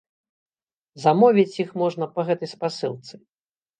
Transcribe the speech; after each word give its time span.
Замовіць 1.03 1.59
іх 1.65 1.69
можна 1.85 2.05
па 2.17 2.21
гэтай 2.31 2.49
спасылцы. 2.55 3.13